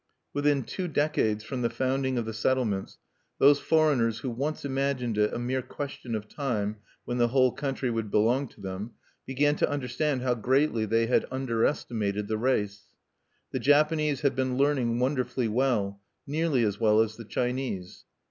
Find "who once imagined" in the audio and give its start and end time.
4.17-5.15